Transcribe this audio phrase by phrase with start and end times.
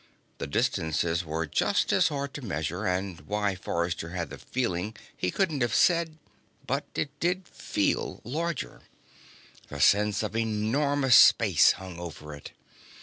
[0.39, 5.29] The distances were just as hard to measure, and why Forrester had the feeling, he
[5.29, 6.17] couldn't have said,
[6.65, 8.81] but it did feel larger.
[9.67, 12.51] The sense of enormous space hung over it.